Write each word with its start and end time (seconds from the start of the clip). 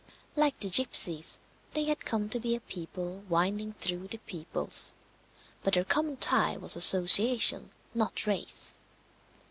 Like 0.35 0.57
the 0.59 0.67
gipsies, 0.71 1.39
they 1.75 1.83
had 1.83 2.05
come 2.07 2.27
to 2.29 2.39
be 2.39 2.55
a 2.55 2.59
people 2.59 3.23
winding 3.29 3.73
through 3.73 4.07
the 4.07 4.17
peoples; 4.17 4.95
but 5.63 5.75
their 5.75 5.85
common 5.85 6.17
tie 6.17 6.57
was 6.57 6.75
association, 6.75 7.69
not 7.93 8.25
race. 8.25 8.79